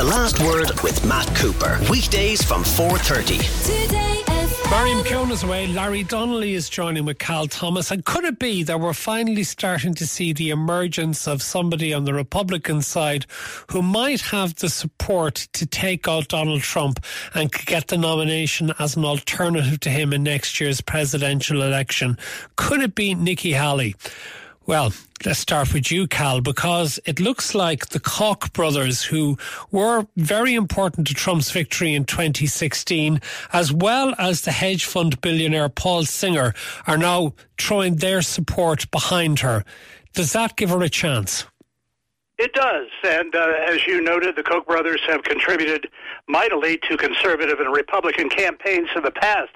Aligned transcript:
The 0.00 0.06
Last 0.06 0.40
Word 0.40 0.80
with 0.82 1.04
Matt 1.04 1.28
Cooper. 1.36 1.78
Weekdays 1.90 2.42
from 2.42 2.64
4.30. 2.64 4.70
Marion 4.70 5.04
Keown 5.04 5.30
is 5.30 5.42
away. 5.42 5.66
Larry 5.66 6.04
Donnelly 6.04 6.54
is 6.54 6.70
joining 6.70 7.04
with 7.04 7.18
Cal 7.18 7.46
Thomas. 7.46 7.90
And 7.90 8.02
could 8.02 8.24
it 8.24 8.38
be 8.38 8.62
that 8.62 8.80
we're 8.80 8.94
finally 8.94 9.42
starting 9.42 9.92
to 9.96 10.06
see 10.06 10.32
the 10.32 10.48
emergence 10.48 11.28
of 11.28 11.42
somebody 11.42 11.92
on 11.92 12.06
the 12.06 12.14
Republican 12.14 12.80
side 12.80 13.26
who 13.72 13.82
might 13.82 14.22
have 14.22 14.54
the 14.54 14.70
support 14.70 15.48
to 15.52 15.66
take 15.66 16.08
out 16.08 16.28
Donald 16.28 16.62
Trump 16.62 17.04
and 17.34 17.52
get 17.52 17.88
the 17.88 17.98
nomination 17.98 18.72
as 18.78 18.96
an 18.96 19.04
alternative 19.04 19.80
to 19.80 19.90
him 19.90 20.14
in 20.14 20.22
next 20.22 20.62
year's 20.62 20.80
presidential 20.80 21.60
election? 21.60 22.16
Could 22.56 22.80
it 22.80 22.94
be 22.94 23.14
Nikki 23.14 23.52
Haley? 23.52 23.96
Well, 24.70 24.92
let's 25.26 25.40
start 25.40 25.74
with 25.74 25.90
you, 25.90 26.06
Cal, 26.06 26.40
because 26.40 27.00
it 27.04 27.18
looks 27.18 27.56
like 27.56 27.88
the 27.88 27.98
Koch 27.98 28.52
brothers, 28.52 29.02
who 29.02 29.36
were 29.72 30.06
very 30.14 30.54
important 30.54 31.08
to 31.08 31.14
Trump's 31.14 31.50
victory 31.50 31.92
in 31.92 32.04
2016, 32.04 33.20
as 33.52 33.72
well 33.72 34.14
as 34.16 34.42
the 34.42 34.52
hedge 34.52 34.84
fund 34.84 35.20
billionaire 35.22 35.70
Paul 35.70 36.04
Singer, 36.04 36.54
are 36.86 36.96
now 36.96 37.34
throwing 37.58 37.96
their 37.96 38.22
support 38.22 38.88
behind 38.92 39.40
her. 39.40 39.64
Does 40.14 40.34
that 40.34 40.54
give 40.54 40.70
her 40.70 40.82
a 40.82 40.88
chance? 40.88 41.46
It 42.38 42.52
does. 42.52 42.86
And 43.02 43.34
uh, 43.34 43.54
as 43.66 43.84
you 43.88 44.00
noted, 44.00 44.36
the 44.36 44.44
Koch 44.44 44.68
brothers 44.68 45.00
have 45.08 45.24
contributed 45.24 45.88
mightily 46.28 46.78
to 46.88 46.96
conservative 46.96 47.58
and 47.58 47.74
Republican 47.74 48.28
campaigns 48.28 48.88
in 48.94 49.02
the 49.02 49.10
past. 49.10 49.50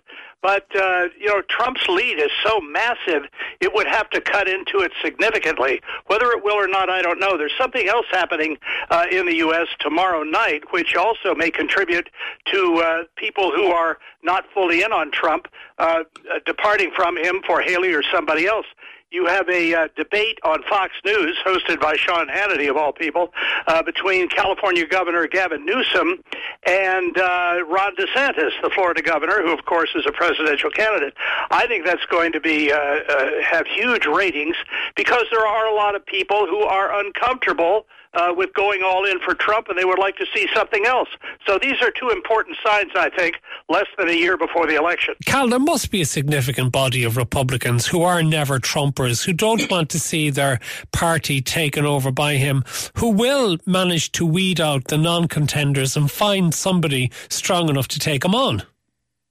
But, 0.45 0.67
uh, 0.77 1.09
you 1.19 1.29
know, 1.29 1.41
Trump's 1.49 1.89
lead 1.89 2.19
is 2.19 2.31
so 2.45 2.61
massive, 2.61 3.23
it 3.61 3.73
would 3.73 3.87
have 3.87 4.11
to 4.11 4.21
cut 4.21 4.47
into 4.47 4.81
it 4.81 4.93
significantly. 5.03 5.81
Whether 6.09 6.27
it 6.33 6.45
will 6.45 6.53
or 6.53 6.69
not, 6.69 6.91
I 6.91 7.01
don't 7.01 7.19
know. 7.19 7.39
There's 7.39 7.57
something 7.57 7.89
else 7.89 8.05
happening 8.11 8.59
uh, 8.91 9.07
in 9.11 9.25
the 9.25 9.37
U.S. 9.37 9.69
tomorrow 9.81 10.23
night, 10.23 10.65
which 10.71 10.97
also 10.97 11.35
may 11.35 11.51
contribute 11.51 12.11
to 12.53 12.83
uh, 12.85 13.05
people 13.17 13.53
who 13.53 13.69
are 13.69 13.97
not 14.23 14.45
fully 14.53 14.83
in 14.83 14.93
on 14.93 15.11
Trump 15.11 15.49
uh, 15.79 16.01
departing 16.45 16.91
from 16.95 17.17
him 17.17 17.41
for 17.47 17.63
Haley 17.63 17.95
or 17.95 18.03
somebody 18.13 18.47
else 18.47 18.67
you 19.15 19.27
have 19.27 19.49
a 19.49 19.73
uh, 19.73 19.89
debate 19.97 20.41
on 20.43 20.63
Fox 20.65 20.93
News 21.05 21.39
hosted 21.47 21.81
by 21.81 21.95
Sean 21.95 22.27
Hannity, 22.27 22.69
of 22.69 22.77
all 22.77 22.93
people, 22.93 23.33
uh, 23.69 23.81
between 23.81 24.29
California 24.29 24.85
Governor 24.87 25.29
Gavin 25.29 25.65
Newsom 25.65 26.23
and 26.67 27.17
uh, 27.17 27.61
Ron 27.69 27.95
DeSantis, 27.95 28.51
the 28.61 28.71
Florida 28.75 29.03
governor, 29.03 29.41
who, 29.41 29.53
of 29.53 29.65
course, 29.67 29.91
is 29.95 30.05
a 30.07 30.13
presidential 30.13 30.71
candidate. 30.71 31.15
I 31.53 31.69
think 31.69 31.87
that's 31.87 32.05
going 32.07 32.33
to 32.33 32.41
be 32.41 32.73
uh, 32.73 32.77
uh, 32.77 33.31
have 33.43 33.69
huge 33.69 34.05
ratings 34.05 34.57
because 34.97 35.25
there 35.31 35.47
are 35.47 35.67
a 35.67 35.75
lot 35.75 35.95
of 35.95 36.05
people 36.05 36.47
who 36.47 36.63
are 36.63 36.99
uncomfortable 37.01 37.87
uh, 38.15 38.33
with 38.37 38.53
going 38.55 38.83
all 38.83 39.05
in 39.05 39.19
for 39.21 39.35
Trump, 39.35 39.69
and 39.69 39.79
they 39.79 39.85
would 39.85 39.99
like 39.99 40.17
to 40.17 40.27
see 40.35 40.47
something 40.55 40.87
else. 40.87 41.09
So 41.47 41.59
these 41.59 41.81
are 41.83 41.91
two 41.91 42.11
important 42.11 42.57
signs, 42.65 42.93
I 42.95 43.11
think, 43.11 43.37
less 43.69 43.87
than 43.99 44.09
a 44.09 44.13
year 44.13 44.37
before 44.37 44.67
the 44.67 44.77
election. 44.77 45.15
Cal, 45.27 45.49
there 45.49 45.59
must 45.59 45.91
be 45.91 46.01
a 46.01 46.07
significant 46.07 46.73
body 46.73 47.05
of 47.05 47.17
Republicans 47.17 47.87
who 47.87 48.03
are 48.03 48.23
never 48.23 48.59
Trumpers, 48.59 49.25
who 49.25 49.33
don't 49.33 49.69
want 49.71 49.91
to 49.91 50.01
see 50.01 50.31
their 50.31 50.61
party 50.93 51.41
taken 51.41 51.85
over 51.85 52.11
by 52.11 52.35
him, 52.35 52.65
who 52.97 53.11
will 53.11 53.59
manage 53.67 54.13
to 54.13 54.27
weed 54.27 54.61
out 54.61 54.85
the 54.85 54.99
non 54.99 55.29
contenders 55.29 55.97
and 55.97 56.11
find 56.11 56.55
somebody 56.55 57.11
strong 57.29 57.69
enough 57.69 57.89
to 57.89 57.99
take 57.99 58.23
them 58.23 58.35
on. 58.35 58.63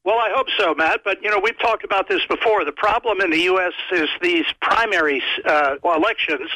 Well, 0.05 0.17
I 0.17 0.31
hope 0.35 0.47
so, 0.57 0.75
Matt. 0.75 1.01
But 1.05 1.23
you 1.23 1.29
know, 1.29 1.39
we've 1.39 1.57
talked 1.59 1.85
about 1.85 2.09
this 2.09 2.21
before. 2.27 2.65
The 2.65 2.73
problem 2.73 3.21
in 3.21 3.31
the 3.31 3.39
U.S. 3.43 3.73
is 3.91 4.09
these 4.21 4.45
primary 4.61 5.23
uh, 5.45 5.75
elections, 5.83 6.49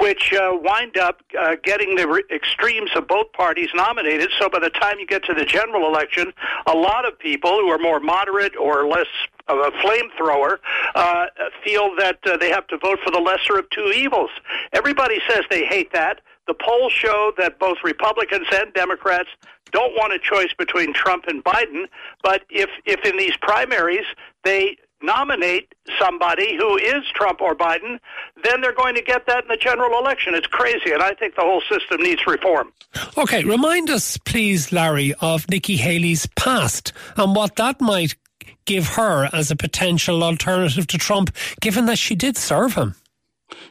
which 0.00 0.32
uh, 0.32 0.52
wind 0.52 0.96
up 0.96 1.20
uh, 1.38 1.56
getting 1.64 1.96
the 1.96 2.06
re- 2.06 2.24
extremes 2.32 2.90
of 2.94 3.08
both 3.08 3.32
parties 3.32 3.68
nominated. 3.74 4.30
So 4.38 4.48
by 4.48 4.60
the 4.60 4.70
time 4.70 5.00
you 5.00 5.06
get 5.06 5.24
to 5.24 5.34
the 5.34 5.44
general 5.44 5.88
election, 5.88 6.32
a 6.66 6.74
lot 6.74 7.04
of 7.04 7.18
people 7.18 7.50
who 7.50 7.68
are 7.68 7.78
more 7.78 7.98
moderate 7.98 8.56
or 8.56 8.86
less 8.86 9.08
of 9.48 9.58
a 9.58 9.70
flamethrower 9.72 10.58
uh, 10.94 11.26
feel 11.64 11.94
that 11.98 12.18
uh, 12.26 12.36
they 12.36 12.48
have 12.50 12.66
to 12.68 12.78
vote 12.78 12.98
for 13.04 13.10
the 13.10 13.18
lesser 13.18 13.58
of 13.58 13.68
two 13.70 13.92
evils. 13.94 14.30
Everybody 14.72 15.18
says 15.28 15.44
they 15.50 15.64
hate 15.64 15.92
that. 15.92 16.20
The 16.46 16.54
polls 16.54 16.92
show 16.92 17.32
that 17.38 17.58
both 17.58 17.78
Republicans 17.82 18.46
and 18.52 18.72
Democrats 18.74 19.30
don't 19.72 19.92
want 19.94 20.12
a 20.12 20.18
choice 20.18 20.52
between 20.56 20.92
Trump 20.92 21.24
and 21.26 21.42
Biden. 21.42 21.86
But 22.22 22.42
if 22.50 22.70
if 22.86 23.04
in 23.04 23.16
these 23.16 23.36
primaries 23.38 24.04
they 24.44 24.76
nominate 25.02 25.74
somebody 26.00 26.56
who 26.56 26.76
is 26.76 27.04
Trump 27.14 27.40
or 27.40 27.54
Biden, 27.54 27.98
then 28.42 28.60
they're 28.60 28.74
going 28.74 28.94
to 28.94 29.02
get 29.02 29.26
that 29.26 29.44
in 29.44 29.48
the 29.48 29.56
general 29.56 29.98
election. 29.98 30.34
It's 30.34 30.46
crazy, 30.46 30.92
and 30.92 31.02
I 31.02 31.12
think 31.14 31.34
the 31.36 31.42
whole 31.42 31.62
system 31.70 32.00
needs 32.00 32.26
reform. 32.26 32.72
Okay, 33.18 33.44
remind 33.44 33.90
us, 33.90 34.16
please, 34.18 34.72
Larry, 34.72 35.14
of 35.20 35.48
Nikki 35.50 35.76
Haley's 35.76 36.26
past 36.36 36.92
and 37.16 37.36
what 37.36 37.56
that 37.56 37.80
might 37.80 38.16
give 38.64 38.88
her 38.88 39.28
as 39.32 39.50
a 39.50 39.56
potential 39.56 40.22
alternative 40.24 40.86
to 40.86 40.98
Trump, 40.98 41.34
given 41.60 41.86
that 41.86 41.98
she 41.98 42.14
did 42.14 42.36
serve 42.36 42.74
him. 42.74 42.94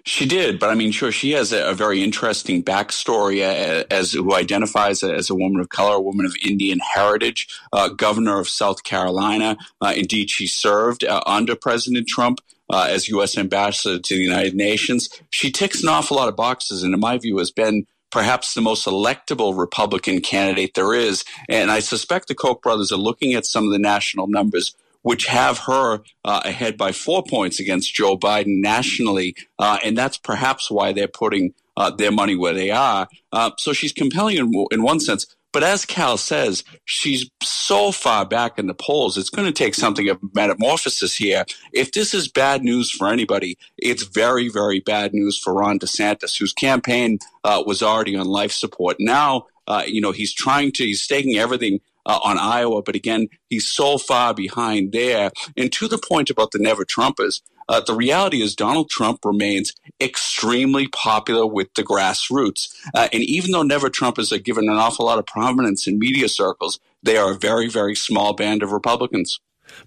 She 0.03 0.25
did, 0.25 0.59
but 0.59 0.69
I 0.69 0.75
mean, 0.75 0.91
sure, 0.91 1.11
she 1.11 1.31
has 1.31 1.53
a, 1.53 1.69
a 1.69 1.73
very 1.73 2.03
interesting 2.03 2.63
backstory 2.63 3.41
as, 3.41 3.85
as, 3.89 4.11
who 4.11 4.33
identifies 4.33 5.03
as 5.03 5.29
a 5.29 5.35
woman 5.35 5.61
of 5.61 5.69
color, 5.69 5.95
a 5.95 6.01
woman 6.01 6.25
of 6.25 6.35
Indian 6.43 6.79
heritage, 6.79 7.47
uh, 7.71 7.89
governor 7.89 8.39
of 8.39 8.49
South 8.49 8.83
Carolina. 8.83 9.57
Uh, 9.81 9.93
indeed, 9.95 10.29
she 10.29 10.47
served 10.47 11.03
uh, 11.03 11.21
under 11.25 11.55
President 11.55 12.07
Trump. 12.07 12.39
Uh, 12.69 12.87
as 12.89 13.09
U.S. 13.09 13.37
ambassador 13.37 13.99
to 13.99 14.15
the 14.15 14.23
United 14.23 14.55
Nations, 14.55 15.09
she 15.29 15.51
ticks 15.51 15.83
an 15.83 15.89
awful 15.89 16.15
lot 16.17 16.29
of 16.29 16.35
boxes, 16.35 16.81
and 16.81 16.93
in 16.93 16.99
my 16.99 17.17
view, 17.17 17.37
has 17.37 17.51
been 17.51 17.85
perhaps 18.09 18.53
the 18.53 18.61
most 18.61 18.85
electable 18.85 19.57
Republican 19.57 20.21
candidate 20.21 20.75
there 20.75 20.93
is. 20.93 21.25
And 21.49 21.69
I 21.69 21.79
suspect 21.79 22.27
the 22.27 22.35
Koch 22.35 22.61
brothers 22.61 22.91
are 22.91 22.97
looking 22.97 23.33
at 23.33 23.45
some 23.45 23.65
of 23.65 23.71
the 23.71 23.79
national 23.79 24.27
numbers 24.27 24.75
which 25.03 25.27
have 25.27 25.59
her 25.59 25.99
uh, 26.25 26.41
ahead 26.43 26.77
by 26.77 26.91
four 26.91 27.23
points 27.23 27.59
against 27.59 27.93
Joe 27.93 28.17
Biden 28.17 28.61
nationally. 28.61 29.35
Uh, 29.59 29.77
and 29.83 29.97
that's 29.97 30.17
perhaps 30.17 30.71
why 30.71 30.91
they're 30.91 31.07
putting 31.07 31.53
uh, 31.77 31.91
their 31.91 32.11
money 32.11 32.35
where 32.35 32.53
they 32.53 32.71
are. 32.71 33.07
Uh, 33.31 33.51
so 33.57 33.71
she's 33.71 33.93
compelling 33.93 34.37
in, 34.37 34.65
in 34.71 34.81
one 34.81 34.99
sense. 34.99 35.27
But 35.51 35.63
as 35.63 35.85
Cal 35.85 36.17
says, 36.17 36.63
she's 36.85 37.29
so 37.43 37.91
far 37.91 38.25
back 38.25 38.57
in 38.57 38.65
the 38.65 38.73
polls, 38.73 39.19
it's 39.19 39.29
going 39.29 39.45
to 39.45 39.51
take 39.53 39.75
something 39.75 40.09
of 40.09 40.17
metamorphosis 40.33 41.13
here. 41.13 41.45
If 41.73 41.91
this 41.91 42.15
is 42.15 42.27
bad 42.27 42.63
news 42.63 42.89
for 42.89 43.07
anybody, 43.07 43.55
it's 43.77 44.03
very, 44.03 44.49
very 44.49 44.79
bad 44.79 45.13
news 45.13 45.37
for 45.37 45.53
Ron 45.53 45.77
DeSantis, 45.77 46.39
whose 46.39 46.53
campaign 46.53 47.19
uh, 47.43 47.63
was 47.67 47.83
already 47.83 48.15
on 48.15 48.25
life 48.25 48.51
support. 48.51 48.97
Now, 48.99 49.45
uh, 49.67 49.83
you 49.85 50.01
know, 50.01 50.11
he's 50.11 50.33
trying 50.33 50.71
to, 50.73 50.85
he's 50.85 51.03
staking 51.03 51.37
everything 51.37 51.81
uh, 52.05 52.19
on 52.23 52.37
Iowa, 52.37 52.81
but 52.81 52.95
again, 52.95 53.27
he's 53.49 53.67
so 53.67 53.97
far 53.97 54.33
behind 54.33 54.91
there. 54.91 55.31
And 55.55 55.71
to 55.73 55.87
the 55.87 55.97
point 55.97 56.29
about 56.29 56.51
the 56.51 56.59
never 56.59 56.85
Trumpers, 56.85 57.41
uh, 57.69 57.81
the 57.81 57.95
reality 57.95 58.41
is 58.41 58.55
Donald 58.55 58.89
Trump 58.89 59.19
remains 59.23 59.73
extremely 60.01 60.87
popular 60.87 61.45
with 61.45 61.73
the 61.75 61.83
grassroots. 61.83 62.73
Uh, 62.93 63.07
and 63.13 63.23
even 63.23 63.51
though 63.51 63.63
never 63.63 63.89
Trumpers 63.89 64.31
are 64.31 64.39
given 64.39 64.69
an 64.69 64.75
awful 64.75 65.05
lot 65.05 65.19
of 65.19 65.25
prominence 65.25 65.87
in 65.87 65.97
media 65.99 66.27
circles, 66.27 66.79
they 67.01 67.17
are 67.17 67.31
a 67.31 67.37
very, 67.37 67.69
very 67.69 67.95
small 67.95 68.33
band 68.33 68.63
of 68.63 68.71
Republicans. 68.71 69.39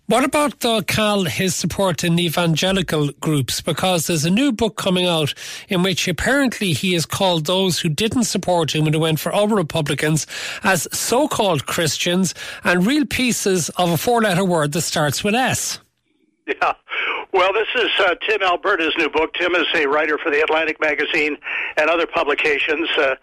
What 0.07 0.25
about, 0.25 0.61
though, 0.61 0.83
Cal, 0.83 1.25
his 1.25 1.55
support 1.55 2.05
in 2.05 2.19
evangelical 2.19 3.11
groups? 3.21 3.61
Because 3.61 4.07
there's 4.07 4.25
a 4.25 4.31
new 4.31 4.53
book 4.53 4.77
coming 4.77 5.07
out 5.07 5.35
in 5.69 5.83
which 5.83 6.09
apparently 6.09 6.73
he 6.73 6.93
has 6.93 7.07
called 7.07 7.47
those 7.47 7.81
who 7.81 7.89
didn't 7.89 8.25
support 8.25 8.75
him 8.75 8.87
and 8.87 8.95
who 8.95 9.01
went 9.01 9.21
for 9.21 9.35
other 9.35 9.57
Republicans 9.57 10.27
as 10.63 10.87
so 10.93 11.29
called 11.29 11.67
Christians 11.67 12.35
and 12.65 12.87
real 12.87 13.05
pieces 13.05 13.69
of 13.71 13.91
a 13.91 13.97
four 13.97 14.23
letter 14.23 14.45
word 14.45 14.73
that 14.73 14.83
starts 14.83 15.25
with 15.25 15.35
S. 15.35 15.81
Yeah. 16.47 16.75
Well, 17.33 17.53
this 17.53 17.69
is 17.75 17.91
uh, 17.99 18.15
Tim 18.27 18.43
Alberta's 18.43 18.95
new 18.97 19.11
book. 19.11 19.35
Tim 19.35 19.55
is 19.57 19.67
a 19.75 19.87
writer 19.87 20.17
for 20.17 20.31
the 20.31 20.43
Atlantic 20.43 20.81
magazine 20.81 21.37
and 21.77 21.91
other 21.91 22.07
publications. 22.07 22.89
Uh, 22.97 23.17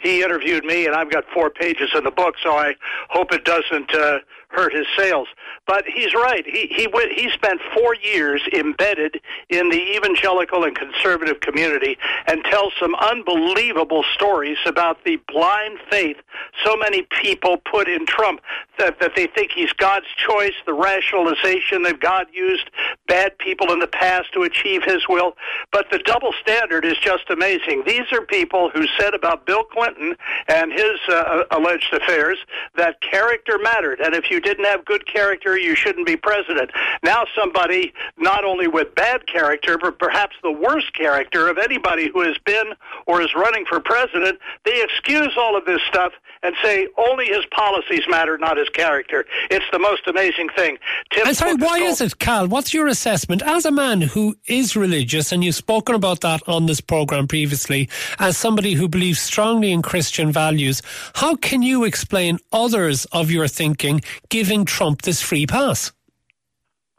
he 0.00 0.22
interviewed 0.22 0.64
me, 0.64 0.86
and 0.86 0.94
I've 0.94 1.10
got 1.10 1.24
four 1.34 1.50
pages 1.50 1.90
in 1.94 2.04
the 2.04 2.10
book, 2.10 2.36
so 2.42 2.52
I 2.52 2.74
hope 3.10 3.32
it 3.32 3.44
doesn't 3.44 3.92
uh, 3.92 4.18
hurt 4.48 4.72
his 4.72 4.86
sales. 4.96 5.28
But 5.66 5.84
he's 5.86 6.14
right. 6.14 6.44
He 6.46 6.66
he 6.68 6.86
went, 6.86 7.12
he 7.12 7.30
spent 7.30 7.60
four 7.74 7.94
years 7.96 8.42
embedded 8.52 9.20
in 9.48 9.68
the 9.68 9.96
evangelical 9.96 10.64
and 10.64 10.74
conservative 10.74 11.40
community 11.40 11.98
and 12.26 12.42
tells 12.44 12.72
some 12.80 12.94
unbelievable 12.94 14.04
stories 14.14 14.58
about 14.66 15.04
the 15.04 15.18
blind 15.28 15.78
faith 15.90 16.16
so 16.64 16.76
many 16.76 17.06
people 17.22 17.58
put 17.58 17.88
in 17.88 18.06
Trump 18.06 18.40
that 18.78 18.98
that 19.00 19.14
they 19.14 19.26
think 19.26 19.52
he's 19.52 19.72
God's 19.74 20.06
choice. 20.16 20.54
The 20.66 20.72
rationalization 20.72 21.82
that 21.82 22.00
God 22.00 22.26
used 22.32 22.70
bad 23.06 23.36
people 23.38 23.72
in 23.72 23.80
the 23.80 23.86
past 23.86 24.32
to 24.34 24.42
achieve 24.42 24.82
His 24.84 25.06
will, 25.08 25.36
but 25.72 25.86
the 25.90 25.98
double 25.98 26.32
standard 26.40 26.84
is 26.84 26.96
just 26.98 27.28
amazing. 27.30 27.82
These 27.86 28.12
are 28.12 28.22
people 28.22 28.70
who 28.70 28.86
said 28.98 29.14
about 29.14 29.46
Bill 29.46 29.64
Clinton 29.64 30.16
and 30.48 30.72
his 30.72 30.98
uh, 31.08 31.44
alleged 31.50 31.92
affairs 31.92 32.38
that 32.76 33.00
character 33.00 33.58
mattered, 33.58 34.00
and 34.00 34.14
if 34.14 34.30
you 34.30 34.37
didn't 34.40 34.64
have 34.64 34.84
good 34.84 35.06
character, 35.06 35.58
you 35.58 35.74
shouldn't 35.74 36.06
be 36.06 36.16
president. 36.16 36.70
Now 37.02 37.24
somebody 37.36 37.92
not 38.16 38.44
only 38.44 38.68
with 38.68 38.94
bad 38.94 39.26
character, 39.26 39.78
but 39.78 39.98
perhaps 39.98 40.36
the 40.42 40.52
worst 40.52 40.92
character 40.94 41.48
of 41.48 41.58
anybody 41.58 42.10
who 42.12 42.20
has 42.20 42.36
been 42.44 42.74
or 43.06 43.20
is 43.20 43.34
running 43.34 43.64
for 43.66 43.80
president, 43.80 44.38
they 44.64 44.82
excuse 44.82 45.34
all 45.36 45.56
of 45.56 45.64
this 45.64 45.80
stuff 45.88 46.12
and 46.42 46.54
say 46.62 46.88
only 46.96 47.26
his 47.26 47.44
policies 47.50 48.02
matter, 48.08 48.38
not 48.38 48.56
his 48.56 48.68
character. 48.68 49.24
It's 49.50 49.64
the 49.72 49.78
most 49.78 50.06
amazing 50.06 50.48
thing. 50.56 50.78
Tim 51.12 51.26
I'm 51.26 51.34
sorry, 51.34 51.54
why 51.54 51.78
is 51.78 52.00
it, 52.00 52.18
Cal? 52.18 52.48
What's 52.48 52.72
your 52.72 52.86
assessment 52.86 53.42
as 53.42 53.64
a 53.64 53.70
man 53.70 54.00
who 54.00 54.36
is 54.46 54.76
religious, 54.76 55.32
and 55.32 55.44
you've 55.44 55.54
spoken 55.54 55.94
about 55.94 56.20
that 56.20 56.42
on 56.48 56.66
this 56.66 56.80
program 56.80 57.26
previously, 57.26 57.88
as 58.18 58.36
somebody 58.36 58.74
who 58.74 58.88
believes 58.88 59.20
strongly 59.20 59.72
in 59.72 59.82
Christian 59.82 60.32
values? 60.32 60.82
How 61.14 61.36
can 61.36 61.62
you 61.62 61.84
explain 61.84 62.38
others 62.52 63.04
of 63.06 63.30
your 63.30 63.48
thinking 63.48 64.00
giving 64.28 64.64
Trump 64.64 65.02
this 65.02 65.22
free 65.22 65.46
pass? 65.46 65.92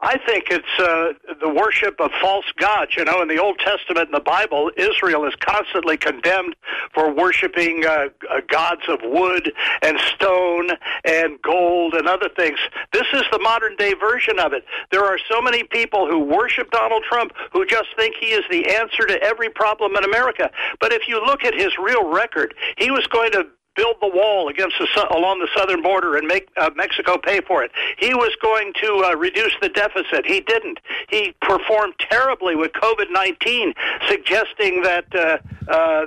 I 0.02 0.16
think 0.18 0.46
it's 0.50 0.78
uh, 0.78 1.12
the 1.40 1.48
worship 1.48 2.00
of 2.00 2.10
false 2.22 2.50
gods. 2.56 2.92
You 2.96 3.04
know, 3.04 3.20
in 3.20 3.28
the 3.28 3.38
Old 3.38 3.58
Testament 3.58 4.06
in 4.06 4.12
the 4.12 4.20
Bible, 4.20 4.70
Israel 4.76 5.26
is 5.26 5.34
constantly 5.40 5.98
condemned 5.98 6.56
for 6.94 7.12
worshiping 7.12 7.84
uh, 7.86 8.06
uh, 8.30 8.40
gods 8.48 8.82
of 8.88 9.00
wood 9.02 9.52
and 9.82 9.98
stone 10.14 10.70
and 11.04 11.40
gold 11.42 11.94
and 11.94 12.08
other 12.08 12.30
things. 12.34 12.58
This 12.92 13.06
is 13.12 13.22
the 13.30 13.38
modern 13.40 13.76
day 13.76 13.92
version 13.92 14.38
of 14.38 14.54
it. 14.54 14.64
There 14.90 15.04
are 15.04 15.18
so 15.30 15.42
many 15.42 15.64
people 15.64 16.08
who 16.08 16.18
worship 16.18 16.70
Donald 16.70 17.04
Trump 17.04 17.32
who 17.52 17.66
just 17.66 17.88
think 17.96 18.16
he 18.18 18.28
is 18.28 18.44
the 18.50 18.74
answer 18.74 19.06
to 19.06 19.22
every 19.22 19.50
problem 19.50 19.96
in 19.96 20.04
America. 20.04 20.50
But 20.80 20.92
if 20.92 21.08
you 21.08 21.24
look 21.24 21.44
at 21.44 21.54
his 21.54 21.72
real 21.78 22.10
record, 22.10 22.54
he 22.78 22.90
was 22.90 23.06
going 23.08 23.32
to 23.32 23.46
build 23.80 23.96
the 24.06 24.12
wall 24.20 24.42
against 24.54 24.76
the 24.80 24.86
along 25.18 25.36
the 25.44 25.50
southern 25.56 25.82
border 25.90 26.10
and 26.18 26.24
make 26.34 26.44
uh, 26.62 26.70
Mexico 26.82 27.12
pay 27.30 27.40
for 27.48 27.58
it. 27.64 27.70
He 28.04 28.12
was 28.24 28.32
going 28.48 28.68
to 28.82 28.90
uh, 29.06 29.16
reduce 29.28 29.54
the 29.64 29.70
deficit. 29.82 30.22
He 30.34 30.40
didn't. 30.52 30.78
He 31.14 31.22
performed 31.52 31.94
terribly 32.12 32.54
with 32.62 32.72
COVID 32.84 33.08
nineteen, 33.22 33.68
suggesting 34.12 34.72
that 34.90 35.06
uh, 35.14 35.38
uh, 35.76 36.06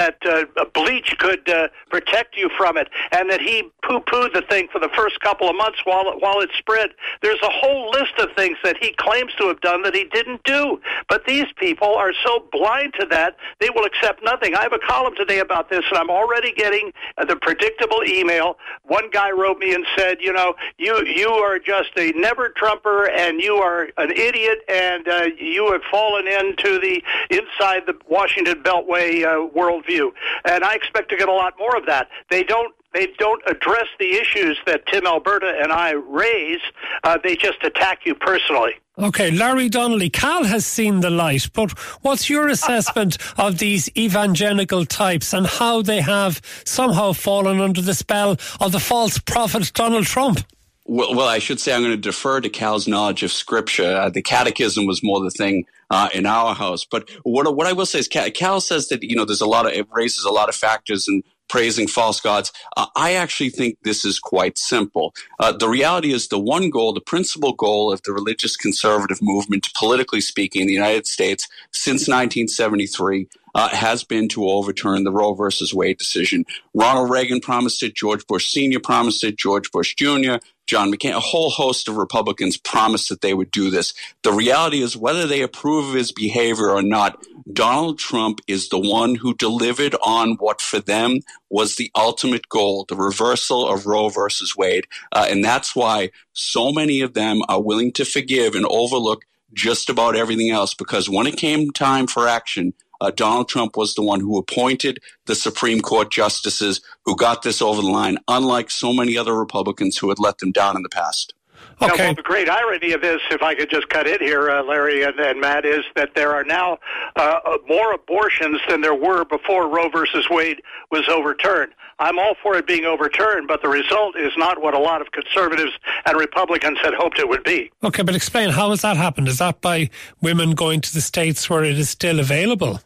that 0.00 0.16
uh, 0.26 0.64
bleach 0.78 1.10
could 1.24 1.44
uh, 1.48 1.68
protect 1.94 2.30
you 2.40 2.48
from 2.58 2.76
it, 2.82 2.88
and 3.16 3.24
that 3.30 3.42
he 3.48 3.56
poo-pooed 3.86 4.32
the 4.38 4.44
thing 4.52 4.64
for 4.72 4.80
the 4.86 4.92
first 5.00 5.16
couple 5.26 5.46
of 5.48 5.56
months 5.64 5.80
while 5.84 6.08
while 6.24 6.40
it 6.40 6.50
spread. 6.62 6.90
There's 7.22 7.42
a 7.50 7.52
whole 7.60 7.90
list 7.98 8.14
of 8.18 8.28
things 8.40 8.56
that 8.64 8.76
he 8.82 8.88
claims 9.06 9.32
to 9.38 9.44
have 9.48 9.60
done 9.60 9.80
that 9.84 9.94
he 9.94 10.04
didn't 10.18 10.42
do. 10.44 10.80
But 11.10 11.13
these 11.26 11.46
people 11.56 11.94
are 11.94 12.12
so 12.24 12.46
blind 12.52 12.94
to 13.00 13.06
that 13.10 13.36
they 13.60 13.70
will 13.70 13.84
accept 13.84 14.22
nothing. 14.22 14.54
I 14.54 14.62
have 14.62 14.72
a 14.72 14.78
column 14.78 15.14
today 15.16 15.38
about 15.38 15.70
this, 15.70 15.84
and 15.88 15.98
I'm 15.98 16.10
already 16.10 16.52
getting 16.52 16.92
the 17.16 17.36
predictable 17.36 18.02
email. 18.06 18.58
One 18.82 19.10
guy 19.10 19.30
wrote 19.30 19.58
me 19.58 19.74
and 19.74 19.84
said, 19.96 20.18
you 20.20 20.32
know, 20.32 20.54
you 20.78 21.04
you 21.06 21.28
are 21.28 21.58
just 21.58 21.90
a 21.96 22.12
never 22.12 22.50
Trumper, 22.50 23.08
and 23.10 23.40
you 23.40 23.54
are 23.56 23.88
an 23.96 24.10
idiot, 24.10 24.58
and 24.68 25.08
uh, 25.08 25.26
you 25.38 25.72
have 25.72 25.82
fallen 25.90 26.26
into 26.26 26.78
the 26.78 27.02
inside 27.30 27.82
the 27.86 27.96
Washington 28.08 28.62
Beltway 28.62 29.24
uh, 29.24 29.48
worldview. 29.56 30.10
And 30.44 30.64
I 30.64 30.74
expect 30.74 31.10
to 31.10 31.16
get 31.16 31.28
a 31.28 31.32
lot 31.32 31.54
more 31.58 31.76
of 31.76 31.86
that. 31.86 32.08
They 32.30 32.42
don't 32.42 32.74
they 32.94 33.08
don't 33.18 33.42
address 33.46 33.86
the 33.98 34.12
issues 34.12 34.58
that 34.66 34.86
Tim 34.86 35.06
Alberta 35.06 35.52
and 35.60 35.72
I 35.72 35.92
raise. 35.92 36.60
Uh, 37.02 37.18
they 37.22 37.36
just 37.36 37.62
attack 37.62 38.00
you 38.06 38.14
personally. 38.14 38.72
Okay, 38.96 39.32
Larry 39.32 39.68
Donnelly, 39.68 40.08
Cal 40.08 40.44
has 40.44 40.64
seen 40.64 41.00
the 41.00 41.10
light, 41.10 41.50
but 41.52 41.72
what's 42.02 42.30
your 42.30 42.46
assessment 42.46 43.18
of 43.38 43.58
these 43.58 43.90
evangelical 43.96 44.86
types 44.86 45.32
and 45.32 45.46
how 45.46 45.82
they 45.82 46.00
have 46.00 46.40
somehow 46.64 47.12
fallen 47.12 47.60
under 47.60 47.82
the 47.82 47.94
spell 47.94 48.36
of 48.60 48.70
the 48.70 48.78
false 48.78 49.18
prophet 49.18 49.72
Donald 49.74 50.06
Trump? 50.06 50.40
Well, 50.86 51.14
well, 51.14 51.26
I 51.26 51.38
should 51.38 51.58
say 51.58 51.74
I'm 51.74 51.80
going 51.80 51.92
to 51.92 51.96
defer 51.96 52.40
to 52.40 52.48
Cal's 52.48 52.86
knowledge 52.86 53.22
of 53.22 53.32
Scripture. 53.32 53.96
Uh, 53.96 54.10
the 54.10 54.22
Catechism 54.22 54.86
was 54.86 55.02
more 55.02 55.20
the 55.24 55.30
thing 55.30 55.64
uh, 55.90 56.10
in 56.14 56.26
our 56.26 56.54
house, 56.54 56.84
but 56.84 57.08
what 57.22 57.56
what 57.56 57.66
I 57.66 57.72
will 57.72 57.86
say 57.86 58.00
is 58.00 58.06
Cal, 58.08 58.30
Cal 58.30 58.60
says 58.60 58.88
that 58.88 59.02
you 59.02 59.16
know 59.16 59.24
there's 59.24 59.40
a 59.40 59.46
lot 59.46 59.66
of 59.66 59.72
it 59.72 59.88
raises 59.92 60.24
a 60.24 60.30
lot 60.30 60.50
of 60.50 60.54
factors 60.54 61.08
and 61.08 61.24
praising 61.54 61.86
false 61.86 62.20
gods. 62.20 62.50
Uh, 62.76 62.86
I 62.96 63.12
actually 63.12 63.48
think 63.48 63.78
this 63.84 64.04
is 64.04 64.18
quite 64.18 64.58
simple. 64.58 65.14
Uh, 65.38 65.52
the 65.52 65.68
reality 65.68 66.12
is 66.12 66.26
the 66.26 66.36
one 66.36 66.68
goal, 66.68 66.92
the 66.92 67.00
principal 67.00 67.52
goal 67.52 67.92
of 67.92 68.02
the 68.02 68.12
religious 68.12 68.56
conservative 68.56 69.18
movement, 69.22 69.68
politically 69.72 70.20
speaking, 70.20 70.62
in 70.62 70.66
the 70.66 70.72
United 70.72 71.06
States 71.06 71.46
since 71.70 72.08
1973 72.08 73.28
uh, 73.54 73.68
has 73.68 74.02
been 74.02 74.28
to 74.30 74.48
overturn 74.48 75.04
the 75.04 75.12
Roe 75.12 75.32
versus 75.34 75.72
Wade 75.72 75.96
decision. 75.96 76.44
Ronald 76.74 77.08
Reagan 77.08 77.38
promised 77.38 77.84
it. 77.84 77.94
George 77.94 78.26
Bush 78.26 78.50
Sr. 78.50 78.80
promised 78.80 79.22
it. 79.22 79.38
George 79.38 79.70
Bush 79.70 79.94
Jr. 79.94 80.38
John 80.66 80.90
McCain, 80.90 81.14
a 81.14 81.20
whole 81.20 81.50
host 81.50 81.88
of 81.88 81.98
Republicans 81.98 82.56
promised 82.56 83.10
that 83.10 83.20
they 83.20 83.34
would 83.34 83.50
do 83.52 83.70
this. 83.70 83.94
The 84.22 84.32
reality 84.32 84.82
is, 84.82 84.96
whether 84.96 85.26
they 85.26 85.42
approve 85.42 85.90
of 85.90 85.94
his 85.94 86.10
behavior 86.10 86.70
or 86.70 86.82
not, 86.82 87.22
Donald 87.52 87.98
Trump 87.98 88.40
is 88.46 88.68
the 88.68 88.78
one 88.78 89.14
who 89.14 89.34
delivered 89.34 89.94
on 90.02 90.34
what 90.36 90.60
for 90.60 90.80
them 90.80 91.18
was 91.50 91.76
the 91.76 91.90
ultimate 91.94 92.48
goal, 92.48 92.86
the 92.88 92.96
reversal 92.96 93.68
of 93.68 93.86
Roe 93.86 94.08
versus 94.08 94.56
Wade. 94.56 94.86
Uh, 95.12 95.26
and 95.28 95.44
that's 95.44 95.76
why 95.76 96.10
so 96.32 96.72
many 96.72 97.00
of 97.00 97.14
them 97.14 97.42
are 97.48 97.60
willing 97.60 97.92
to 97.92 98.04
forgive 98.04 98.54
and 98.54 98.64
overlook 98.66 99.24
just 99.52 99.90
about 99.90 100.16
everything 100.16 100.50
else 100.50 100.74
because 100.74 101.08
when 101.08 101.26
it 101.26 101.36
came 101.36 101.70
time 101.70 102.06
for 102.06 102.26
action, 102.26 102.72
uh, 103.00 103.10
Donald 103.10 103.48
Trump 103.48 103.76
was 103.76 103.94
the 103.94 104.02
one 104.02 104.20
who 104.20 104.38
appointed 104.38 104.98
the 105.26 105.34
Supreme 105.34 105.80
Court 105.80 106.10
justices 106.10 106.80
who 107.04 107.14
got 107.14 107.42
this 107.42 107.60
over 107.60 107.82
the 107.82 107.88
line, 107.88 108.18
unlike 108.28 108.70
so 108.70 108.92
many 108.92 109.18
other 109.18 109.34
Republicans 109.34 109.98
who 109.98 110.08
had 110.08 110.18
let 110.18 110.38
them 110.38 110.52
down 110.52 110.76
in 110.76 110.82
the 110.82 110.88
past. 110.88 111.34
Okay. 111.82 111.96
Now, 111.96 112.04
well, 112.04 112.14
the 112.14 112.22
great 112.22 112.48
irony 112.48 112.92
of 112.92 113.00
this, 113.00 113.20
if 113.30 113.42
I 113.42 113.54
could 113.54 113.70
just 113.70 113.88
cut 113.88 114.06
in 114.06 114.20
here, 114.20 114.50
uh, 114.50 114.62
Larry 114.62 115.02
and, 115.02 115.18
and, 115.18 115.40
Matt, 115.40 115.64
is 115.64 115.84
that 115.96 116.14
there 116.14 116.32
are 116.32 116.44
now 116.44 116.78
uh, 117.16 117.40
more 117.68 117.92
abortions 117.92 118.60
than 118.68 118.80
there 118.80 118.94
were 118.94 119.24
before 119.24 119.68
Roe 119.68 119.88
versus 119.88 120.28
Wade 120.30 120.62
was 120.90 121.08
overturned. 121.08 121.72
I'm 121.98 122.18
all 122.18 122.34
for 122.42 122.56
it 122.56 122.66
being 122.66 122.84
overturned, 122.84 123.48
but 123.48 123.62
the 123.62 123.68
result 123.68 124.16
is 124.16 124.32
not 124.36 124.60
what 124.60 124.74
a 124.74 124.78
lot 124.78 125.00
of 125.00 125.12
conservatives 125.12 125.72
and 126.06 126.18
Republicans 126.18 126.78
had 126.82 126.94
hoped 126.94 127.18
it 127.18 127.28
would 127.28 127.44
be. 127.44 127.70
Okay, 127.82 128.02
but 128.02 128.14
explain 128.14 128.50
how 128.50 128.70
has 128.70 128.82
that 128.82 128.96
happened? 128.96 129.28
Is 129.28 129.38
that 129.38 129.60
by 129.60 129.90
women 130.20 130.52
going 130.52 130.80
to 130.80 130.92
the 130.92 131.00
states 131.00 131.48
where 131.48 131.64
it 131.64 131.78
is 131.78 131.90
still 131.90 132.20
available? 132.20 132.80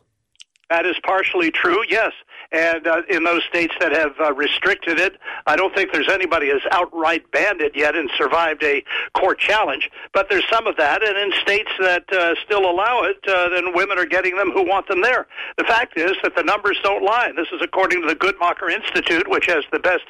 That 0.71 0.85
is 0.85 0.97
partially 1.03 1.51
true, 1.51 1.83
yes 1.89 2.13
and 2.53 2.87
uh, 2.87 3.03
in 3.09 3.25
those 3.25 3.43
states 3.45 3.75
that 3.81 3.93
have 3.93 4.13
uh, 4.21 4.33
restricted 4.33 4.99
it, 4.99 5.17
I 5.47 5.57
don't 5.57 5.75
think 5.75 5.93
there's 5.93 6.09
anybody 6.09 6.49
has 6.49 6.63
outright 6.71 7.31
banned 7.31 7.61
it 7.61 7.77
yet 7.77 7.95
and 7.95 8.11
survived 8.17 8.63
a 8.63 8.83
court 9.15 9.39
challenge. 9.39 9.91
But 10.15 10.31
there's 10.31 10.49
some 10.51 10.67
of 10.67 10.77
that, 10.77 11.03
and 11.03 11.17
in 11.17 11.39
states 11.41 11.71
that 11.81 12.11
uh, 12.13 12.35
still 12.45 12.71
allow 12.71 13.03
it, 13.03 13.19
uh, 13.29 13.51
then 13.51 13.75
women 13.75 13.99
are 13.99 14.07
getting 14.07 14.37
them 14.37 14.51
who 14.51 14.67
want 14.67 14.89
them 14.89 15.03
there. 15.03 15.27
The 15.59 15.65
fact 15.65 15.99
is 15.99 16.13
that 16.23 16.35
the 16.37 16.43
numbers 16.43 16.79
don't 16.83 17.05
lie. 17.05 17.33
This 17.37 17.49
is 17.53 17.61
according 17.63 18.03
to 18.03 18.09
the 18.09 18.17
Guttmacher 18.17 18.73
Institute, 18.73 19.29
which 19.29 19.47
has 19.47 19.65
the 19.71 19.79
best 19.79 20.05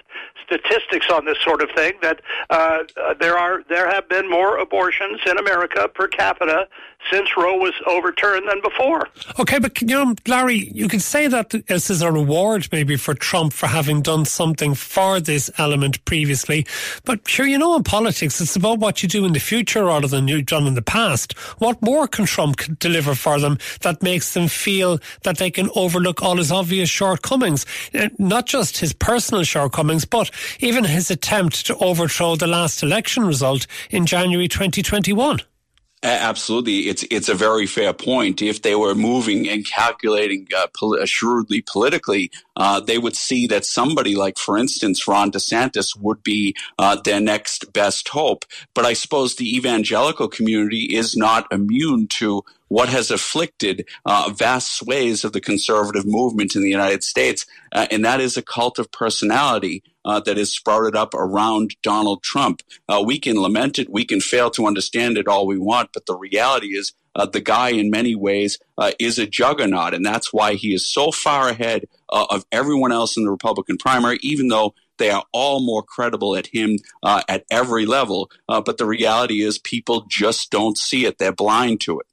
statistics 0.44 1.06
on 1.12 1.24
this 1.24 1.38
sort 1.42 1.62
of 1.62 1.70
thing. 1.74 1.94
That 2.02 2.20
uh, 2.50 2.84
uh, 2.96 3.14
there 3.20 3.36
are 3.36 3.62
there 3.68 3.88
have 3.90 4.08
been 4.08 4.30
more 4.30 4.58
abortions 4.58 5.20
in 5.26 5.38
America 5.38 5.88
per 5.92 6.06
capita 6.08 6.68
since 7.10 7.36
Roe 7.36 7.56
was 7.56 7.74
overturned 7.86 8.48
than 8.48 8.60
before. 8.60 9.08
Okay, 9.38 9.58
but 9.58 9.80
you 9.80 9.88
know, 9.88 10.14
Larry, 10.26 10.70
you 10.74 10.88
could 10.88 11.02
say 11.02 11.26
that 11.28 11.50
this 11.50 11.90
is 11.90 12.02
a 12.02 12.10
reward 12.28 12.68
maybe 12.70 12.94
for 12.96 13.14
Trump 13.14 13.54
for 13.54 13.68
having 13.68 14.02
done 14.02 14.26
something 14.26 14.74
for 14.74 15.18
this 15.18 15.50
element 15.56 16.04
previously. 16.04 16.66
But 17.04 17.26
sure, 17.26 17.46
you 17.46 17.56
know, 17.56 17.74
in 17.74 17.84
politics, 17.84 18.38
it's 18.38 18.54
about 18.54 18.80
what 18.80 19.02
you 19.02 19.08
do 19.08 19.24
in 19.24 19.32
the 19.32 19.40
future 19.40 19.86
rather 19.86 20.08
than 20.08 20.28
you've 20.28 20.44
done 20.44 20.66
in 20.66 20.74
the 20.74 20.82
past. 20.82 21.32
What 21.58 21.80
more 21.80 22.06
can 22.06 22.26
Trump 22.26 22.60
deliver 22.78 23.14
for 23.14 23.40
them 23.40 23.56
that 23.80 24.02
makes 24.02 24.34
them 24.34 24.46
feel 24.46 25.00
that 25.22 25.38
they 25.38 25.50
can 25.50 25.70
overlook 25.74 26.22
all 26.22 26.36
his 26.36 26.52
obvious 26.52 26.90
shortcomings? 26.90 27.64
Uh, 27.94 28.10
not 28.18 28.44
just 28.44 28.76
his 28.76 28.92
personal 28.92 29.42
shortcomings, 29.42 30.04
but 30.04 30.30
even 30.60 30.84
his 30.84 31.10
attempt 31.10 31.64
to 31.64 31.76
overthrow 31.78 32.36
the 32.36 32.46
last 32.46 32.82
election 32.82 33.24
result 33.24 33.66
in 33.88 34.04
January 34.04 34.48
2021. 34.48 35.40
Absolutely, 36.00 36.88
it's 36.88 37.04
it's 37.10 37.28
a 37.28 37.34
very 37.34 37.66
fair 37.66 37.92
point. 37.92 38.40
If 38.40 38.62
they 38.62 38.76
were 38.76 38.94
moving 38.94 39.48
and 39.48 39.66
calculating 39.66 40.46
uh, 40.56 40.68
pol- 40.78 41.04
shrewdly 41.06 41.62
politically, 41.62 42.30
uh, 42.54 42.78
they 42.78 42.98
would 42.98 43.16
see 43.16 43.48
that 43.48 43.64
somebody 43.64 44.14
like, 44.14 44.38
for 44.38 44.56
instance, 44.56 45.08
Ron 45.08 45.32
DeSantis 45.32 45.98
would 46.00 46.22
be 46.22 46.54
uh, 46.78 47.00
their 47.04 47.20
next 47.20 47.72
best 47.72 48.08
hope. 48.10 48.44
But 48.74 48.86
I 48.86 48.92
suppose 48.92 49.34
the 49.34 49.56
evangelical 49.56 50.28
community 50.28 50.84
is 50.94 51.16
not 51.16 51.50
immune 51.50 52.06
to 52.18 52.44
what 52.68 52.88
has 52.88 53.10
afflicted 53.10 53.86
uh, 54.04 54.30
vast 54.34 54.78
swathes 54.78 55.24
of 55.24 55.32
the 55.32 55.40
conservative 55.40 56.06
movement 56.06 56.54
in 56.54 56.62
the 56.62 56.70
United 56.70 57.02
States, 57.02 57.46
uh, 57.72 57.86
and 57.90 58.04
that 58.04 58.20
is 58.20 58.36
a 58.36 58.42
cult 58.42 58.78
of 58.78 58.90
personality. 58.92 59.82
Uh, 60.04 60.20
that 60.20 60.38
is 60.38 60.50
sprouted 60.50 60.96
up 60.96 61.12
around 61.12 61.76
Donald 61.82 62.22
Trump. 62.22 62.62
Uh, 62.88 63.02
we 63.04 63.18
can 63.18 63.38
lament 63.38 63.78
it, 63.78 63.90
we 63.90 64.06
can 64.06 64.22
fail 64.22 64.50
to 64.50 64.66
understand 64.66 65.18
it 65.18 65.28
all 65.28 65.46
we 65.46 65.58
want, 65.58 65.90
but 65.92 66.06
the 66.06 66.16
reality 66.16 66.68
is 66.68 66.94
uh, 67.14 67.26
the 67.26 67.42
guy, 67.42 67.70
in 67.70 67.90
many 67.90 68.14
ways, 68.14 68.58
uh, 68.78 68.92
is 68.98 69.18
a 69.18 69.26
juggernaut, 69.26 69.92
and 69.92 70.06
that's 70.06 70.32
why 70.32 70.54
he 70.54 70.72
is 70.72 70.86
so 70.86 71.10
far 71.10 71.50
ahead 71.50 71.84
of 72.08 72.46
everyone 72.52 72.90
else 72.90 73.18
in 73.18 73.24
the 73.24 73.30
Republican 73.30 73.76
primary, 73.76 74.18
even 74.22 74.48
though 74.48 74.72
they 74.98 75.10
are 75.10 75.24
all 75.32 75.60
more 75.60 75.82
credible 75.82 76.36
at 76.36 76.48
him 76.48 76.78
uh, 77.02 77.22
at 77.28 77.44
every 77.50 77.86
level. 77.86 78.30
Uh, 78.48 78.60
but 78.60 78.78
the 78.78 78.86
reality 78.86 79.42
is, 79.42 79.58
people 79.58 80.04
just 80.08 80.50
don't 80.50 80.76
see 80.76 81.06
it. 81.06 81.18
They're 81.18 81.32
blind 81.32 81.80
to 81.82 82.00
it. 82.00 82.06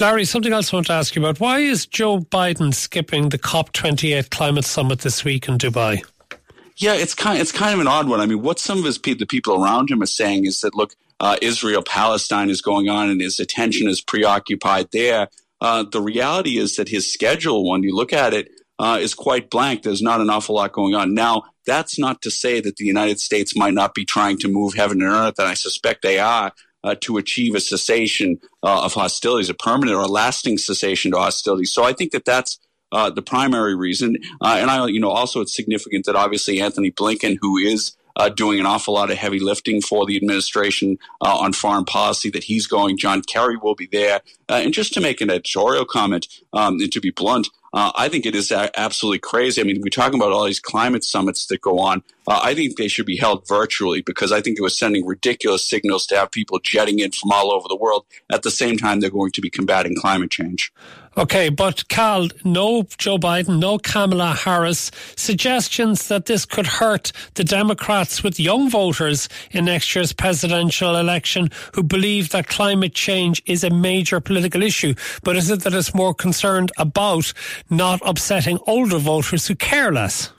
Larry, 0.00 0.24
something 0.24 0.52
else 0.52 0.72
I 0.72 0.76
want 0.76 0.86
to 0.86 0.92
ask 0.92 1.14
you 1.14 1.22
about. 1.22 1.40
Why 1.40 1.58
is 1.58 1.86
Joe 1.86 2.20
Biden 2.20 2.74
skipping 2.74 3.28
the 3.28 3.38
COP28 3.38 4.30
climate 4.30 4.64
summit 4.64 5.00
this 5.00 5.24
week 5.24 5.48
in 5.48 5.58
Dubai? 5.58 6.02
Yeah, 6.76 6.94
it's 6.94 7.14
kind 7.14 7.40
it's 7.40 7.50
kind 7.50 7.74
of 7.74 7.80
an 7.80 7.88
odd 7.88 8.08
one. 8.08 8.20
I 8.20 8.26
mean, 8.26 8.40
what 8.40 8.58
some 8.58 8.78
of 8.78 8.84
his 8.84 8.98
pe- 8.98 9.14
the 9.14 9.26
people 9.26 9.62
around 9.62 9.90
him 9.90 10.00
are 10.00 10.06
saying 10.06 10.46
is 10.46 10.60
that 10.60 10.74
look, 10.74 10.94
uh, 11.18 11.36
Israel 11.42 11.82
Palestine 11.82 12.50
is 12.50 12.62
going 12.62 12.88
on, 12.88 13.10
and 13.10 13.20
his 13.20 13.40
attention 13.40 13.88
is 13.88 14.00
preoccupied 14.00 14.88
there. 14.92 15.28
Uh, 15.60 15.84
the 15.90 16.00
reality 16.00 16.56
is 16.56 16.76
that 16.76 16.88
his 16.88 17.12
schedule, 17.12 17.68
when 17.68 17.82
you 17.82 17.94
look 17.94 18.12
at 18.12 18.32
it, 18.32 18.48
uh, 18.78 18.98
is 19.00 19.14
quite 19.14 19.50
blank. 19.50 19.82
There's 19.82 20.02
not 20.02 20.20
an 20.20 20.30
awful 20.30 20.54
lot 20.54 20.72
going 20.72 20.94
on. 20.94 21.14
Now, 21.14 21.42
that's 21.66 21.98
not 21.98 22.22
to 22.22 22.30
say 22.30 22.60
that 22.60 22.76
the 22.76 22.84
United 22.84 23.18
States 23.18 23.56
might 23.56 23.74
not 23.74 23.92
be 23.92 24.04
trying 24.04 24.38
to 24.38 24.48
move 24.48 24.74
heaven 24.74 25.02
and 25.02 25.10
earth, 25.10 25.34
and 25.38 25.48
I 25.48 25.54
suspect 25.54 26.02
they 26.02 26.20
are. 26.20 26.52
Uh, 26.84 26.94
to 27.00 27.16
achieve 27.16 27.56
a 27.56 27.60
cessation 27.60 28.38
uh, 28.62 28.84
of 28.84 28.94
hostilities, 28.94 29.50
a 29.50 29.54
permanent 29.54 29.96
or 29.96 30.02
a 30.02 30.06
lasting 30.06 30.56
cessation 30.56 31.10
to 31.10 31.18
hostilities. 31.18 31.72
So 31.72 31.82
I 31.82 31.92
think 31.92 32.12
that 32.12 32.24
that's 32.24 32.60
uh, 32.92 33.10
the 33.10 33.20
primary 33.20 33.74
reason. 33.74 34.16
Uh, 34.40 34.58
and 34.60 34.70
I, 34.70 34.86
you 34.86 35.00
know, 35.00 35.10
also 35.10 35.40
it's 35.40 35.54
significant 35.54 36.06
that 36.06 36.14
obviously 36.14 36.60
Antony 36.60 36.92
Blinken, 36.92 37.36
who 37.40 37.58
is 37.58 37.96
uh, 38.16 38.28
doing 38.28 38.58
an 38.58 38.66
awful 38.66 38.94
lot 38.94 39.10
of 39.10 39.16
heavy 39.16 39.38
lifting 39.38 39.80
for 39.80 40.06
the 40.06 40.16
administration 40.16 40.98
uh, 41.20 41.36
on 41.36 41.52
foreign 41.52 41.84
policy 41.84 42.30
that 42.30 42.44
he's 42.44 42.66
going. 42.66 42.96
John 42.96 43.22
Kerry 43.22 43.56
will 43.56 43.74
be 43.74 43.88
there. 43.90 44.20
And 44.48 44.72
just 44.72 44.92
to 44.94 45.00
make 45.00 45.20
an 45.20 45.30
editorial 45.30 45.84
comment, 45.84 46.26
um, 46.52 46.74
and 46.80 46.92
to 46.92 47.00
be 47.00 47.10
blunt, 47.10 47.48
uh, 47.78 47.92
I 47.94 48.08
think 48.08 48.26
it 48.26 48.34
is 48.34 48.50
absolutely 48.50 49.20
crazy. 49.20 49.60
I 49.60 49.64
mean, 49.64 49.80
we're 49.80 49.90
talking 49.90 50.18
about 50.18 50.32
all 50.32 50.44
these 50.44 50.58
climate 50.58 51.04
summits 51.04 51.46
that 51.46 51.60
go 51.60 51.78
on. 51.78 52.02
Uh, 52.26 52.40
I 52.42 52.52
think 52.52 52.76
they 52.76 52.88
should 52.88 53.06
be 53.06 53.16
held 53.16 53.46
virtually 53.46 54.02
because 54.02 54.32
I 54.32 54.40
think 54.40 54.58
it 54.58 54.62
was 54.62 54.76
sending 54.76 55.06
ridiculous 55.06 55.64
signals 55.64 56.04
to 56.06 56.16
have 56.16 56.32
people 56.32 56.58
jetting 56.58 56.98
in 56.98 57.12
from 57.12 57.30
all 57.30 57.52
over 57.52 57.68
the 57.68 57.76
world 57.76 58.04
at 58.32 58.42
the 58.42 58.50
same 58.50 58.78
time 58.78 58.98
they're 58.98 59.10
going 59.10 59.30
to 59.30 59.40
be 59.40 59.48
combating 59.48 59.94
climate 59.94 60.32
change. 60.32 60.72
Okay, 61.18 61.48
but 61.48 61.88
Cal, 61.88 62.28
no 62.44 62.84
Joe 62.96 63.18
Biden, 63.18 63.58
no 63.58 63.76
Kamala 63.76 64.34
Harris. 64.34 64.92
Suggestions 65.16 66.06
that 66.06 66.26
this 66.26 66.46
could 66.46 66.68
hurt 66.68 67.10
the 67.34 67.42
Democrats 67.42 68.22
with 68.22 68.38
young 68.38 68.70
voters 68.70 69.28
in 69.50 69.64
next 69.64 69.92
year's 69.96 70.12
presidential 70.12 70.94
election 70.94 71.48
who 71.74 71.82
believe 71.82 72.28
that 72.28 72.46
climate 72.46 72.94
change 72.94 73.42
is 73.46 73.64
a 73.64 73.70
major 73.70 74.20
political 74.20 74.62
issue. 74.62 74.94
But 75.24 75.34
is 75.34 75.50
it 75.50 75.62
that 75.64 75.74
it's 75.74 75.92
more 75.92 76.14
concerned 76.14 76.70
about 76.78 77.32
not 77.68 78.00
upsetting 78.04 78.60
older 78.68 78.98
voters 78.98 79.48
who 79.48 79.56
care 79.56 79.90
less? 79.90 80.30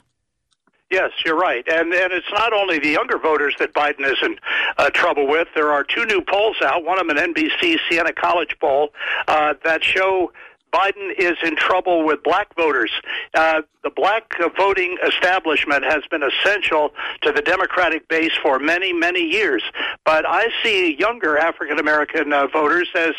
Yes, 0.90 1.10
you're 1.24 1.36
right, 1.36 1.62
and 1.68 1.92
and 1.92 2.12
it's 2.12 2.32
not 2.32 2.52
only 2.52 2.80
the 2.80 2.88
younger 2.88 3.16
voters 3.16 3.54
that 3.60 3.74
Biden 3.74 4.04
is 4.04 4.18
in 4.22 4.36
uh, 4.76 4.90
trouble 4.90 5.28
with. 5.28 5.46
There 5.54 5.70
are 5.70 5.84
two 5.84 6.04
new 6.06 6.20
polls 6.20 6.56
out. 6.64 6.84
One 6.84 6.98
of 6.98 7.06
them, 7.06 7.16
an 7.16 7.32
NBC 7.34 7.78
Siena 7.88 8.12
College 8.12 8.56
poll, 8.58 8.88
uh, 9.28 9.54
that 9.62 9.84
show 9.84 10.32
Biden 10.72 11.12
is 11.18 11.36
in 11.42 11.56
trouble 11.56 12.04
with 12.04 12.22
black 12.22 12.54
voters. 12.56 12.90
Uh, 13.34 13.62
the 13.82 13.90
black 13.90 14.34
voting 14.56 14.98
establishment 15.06 15.84
has 15.84 16.02
been 16.10 16.22
essential 16.22 16.90
to 17.22 17.32
the 17.32 17.40
Democratic 17.40 18.08
base 18.08 18.32
for 18.42 18.58
many, 18.58 18.92
many 18.92 19.20
years. 19.20 19.62
But 20.04 20.26
I 20.26 20.48
see 20.62 20.96
younger 20.98 21.38
African 21.38 21.78
American 21.78 22.32
uh, 22.32 22.46
voters 22.48 22.88
as 22.94 23.14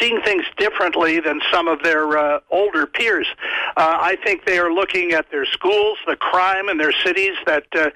seeing 0.00 0.20
things 0.22 0.44
differently 0.56 1.20
than 1.20 1.40
some 1.52 1.68
of 1.68 1.82
their 1.82 2.16
uh, 2.16 2.40
older 2.50 2.86
peers. 2.86 3.26
Uh, 3.76 3.98
I 4.00 4.16
think 4.24 4.46
they 4.46 4.58
are 4.58 4.72
looking 4.72 5.12
at 5.12 5.30
their 5.30 5.44
schools, 5.44 5.98
the 6.06 6.16
crime 6.16 6.68
in 6.68 6.78
their 6.78 6.92
cities, 7.04 7.36
that 7.46 7.64
uh, 7.74 7.90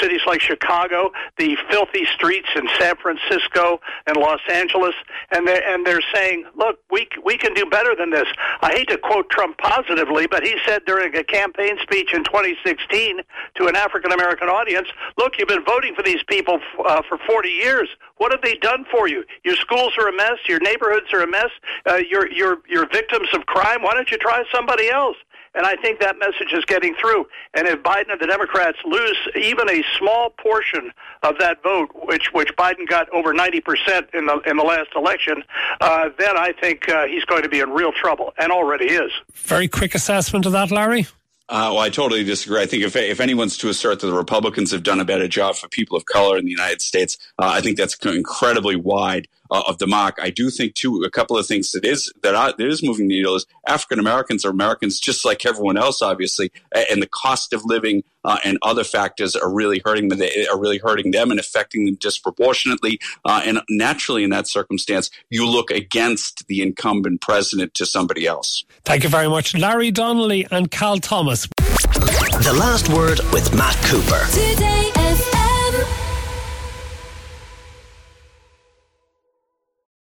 cities 0.00 0.20
like 0.26 0.40
Chicago, 0.40 1.12
the 1.38 1.56
filthy 1.70 2.06
streets 2.06 2.48
in 2.56 2.66
San 2.78 2.96
Francisco 2.96 3.80
and 4.06 4.16
Los 4.16 4.40
Angeles, 4.50 4.94
and 5.30 5.46
they're, 5.46 5.66
and 5.68 5.86
they're 5.86 6.04
saying, 6.14 6.44
look, 6.54 6.78
we, 6.90 7.06
we 7.24 7.36
can 7.36 7.52
do 7.54 7.66
better 7.66 7.94
than 7.94 8.10
this. 8.10 8.28
I 8.62 8.72
hate 8.72 8.88
to 8.88 8.98
quote 8.98 9.28
Trump 9.30 9.58
positively, 9.58 10.26
but 10.26 10.44
he 10.44 10.56
said 10.66 10.84
during 10.86 11.14
a 11.16 11.24
campaign 11.24 11.78
speech 11.82 12.14
in 12.14 12.24
2016 12.24 13.20
to 13.56 13.66
an 13.66 13.76
African 13.76 14.12
American 14.12 14.48
audience, 14.48 14.88
"Look, 15.18 15.38
you've 15.38 15.48
been 15.48 15.64
voting 15.64 15.94
for 15.94 16.02
these 16.02 16.22
people 16.24 16.60
uh, 16.84 17.02
for 17.08 17.18
40 17.26 17.48
years. 17.48 17.88
What 18.16 18.32
have 18.32 18.42
they 18.42 18.56
done 18.56 18.84
for 18.90 19.08
you? 19.08 19.24
Your 19.44 19.56
schools 19.56 19.92
are 19.98 20.08
a 20.08 20.16
mess. 20.16 20.38
Your 20.48 20.60
neighborhoods 20.60 21.12
are 21.12 21.22
a 21.22 21.26
mess. 21.26 21.50
Uh, 21.86 22.00
you're 22.08 22.30
you're 22.30 22.58
you're 22.68 22.88
victims 22.88 23.28
of 23.34 23.46
crime. 23.46 23.82
Why 23.82 23.94
don't 23.94 24.10
you 24.10 24.18
try 24.18 24.44
somebody 24.52 24.88
else?" 24.88 25.16
And 25.56 25.66
I 25.66 25.74
think 25.76 26.00
that 26.00 26.18
message 26.18 26.52
is 26.52 26.64
getting 26.66 26.94
through. 26.94 27.26
And 27.54 27.66
if 27.66 27.82
Biden 27.82 28.12
and 28.12 28.20
the 28.20 28.26
Democrats 28.26 28.78
lose 28.84 29.16
even 29.34 29.68
a 29.68 29.82
small 29.98 30.30
portion 30.30 30.92
of 31.22 31.38
that 31.38 31.62
vote, 31.62 31.88
which 31.94 32.32
which 32.32 32.54
Biden 32.56 32.86
got 32.86 33.08
over 33.10 33.32
90 33.32 33.60
percent 33.62 34.08
in 34.12 34.26
the 34.26 34.38
in 34.46 34.56
the 34.56 34.64
last 34.64 34.90
election, 34.94 35.42
uh, 35.80 36.10
then 36.18 36.36
I 36.36 36.52
think 36.60 36.88
uh, 36.88 37.06
he's 37.06 37.24
going 37.24 37.42
to 37.42 37.48
be 37.48 37.60
in 37.60 37.70
real 37.70 37.92
trouble, 37.92 38.34
and 38.38 38.52
already 38.52 38.86
is. 38.86 39.10
Very 39.34 39.66
quick 39.66 39.94
assessment 39.94 40.46
of 40.46 40.52
that, 40.52 40.70
Larry. 40.70 41.06
Uh, 41.48 41.70
well, 41.72 41.78
I 41.78 41.90
totally 41.90 42.24
disagree. 42.24 42.60
I 42.60 42.66
think 42.66 42.82
if 42.82 42.96
if 42.96 43.20
anyone's 43.20 43.56
to 43.58 43.68
assert 43.68 44.00
that 44.00 44.08
the 44.08 44.12
Republicans 44.12 44.72
have 44.72 44.82
done 44.82 44.98
a 44.98 45.04
better 45.04 45.28
job 45.28 45.54
for 45.54 45.68
people 45.68 45.96
of 45.96 46.04
color 46.04 46.36
in 46.36 46.44
the 46.44 46.50
United 46.50 46.82
States, 46.82 47.16
uh, 47.38 47.46
I 47.46 47.60
think 47.60 47.76
that's 47.76 47.96
incredibly 48.04 48.74
wide 48.74 49.28
uh, 49.50 49.62
of 49.66 49.78
the 49.78 49.86
mark. 49.86 50.18
I 50.20 50.30
do 50.30 50.50
think 50.50 50.74
too 50.74 51.02
a 51.04 51.10
couple 51.10 51.36
of 51.36 51.46
things 51.46 51.72
that 51.72 51.84
is 51.84 52.12
that, 52.22 52.34
are, 52.34 52.52
that 52.56 52.66
is 52.66 52.82
moving 52.82 53.08
the 53.08 53.16
needle 53.16 53.36
is 53.36 53.46
African 53.66 53.98
Americans 53.98 54.44
are 54.44 54.50
Americans 54.50 55.00
just 55.00 55.24
like 55.24 55.44
everyone 55.46 55.76
else, 55.76 56.02
obviously, 56.02 56.50
and 56.90 57.02
the 57.02 57.08
cost 57.08 57.52
of 57.52 57.64
living 57.64 58.02
uh, 58.26 58.38
and 58.44 58.58
other 58.62 58.84
factors 58.84 59.36
are 59.36 59.52
really 59.52 59.80
hurting 59.84 60.08
them. 60.08 60.18
They 60.18 60.46
are 60.48 60.58
really 60.58 60.78
hurting 60.78 61.12
them 61.12 61.30
and 61.30 61.40
affecting 61.40 61.86
them 61.86 61.94
disproportionately. 61.94 62.98
Uh, 63.24 63.42
and 63.44 63.60
naturally, 63.70 64.24
in 64.24 64.30
that 64.30 64.48
circumstance, 64.48 65.10
you 65.30 65.48
look 65.48 65.70
against 65.70 66.46
the 66.48 66.60
incumbent 66.60 67.20
president 67.20 67.74
to 67.74 67.86
somebody 67.86 68.26
else. 68.26 68.64
Thank 68.84 69.04
you 69.04 69.08
very 69.08 69.28
much, 69.28 69.54
Larry 69.54 69.90
Donnelly 69.90 70.46
and 70.50 70.70
Cal 70.70 70.98
Thomas. 70.98 71.46
The 71.56 72.56
last 72.58 72.88
word 72.88 73.20
with 73.32 73.54
Matt 73.54 73.76
Cooper. 73.84 74.26
Today. 74.32 75.05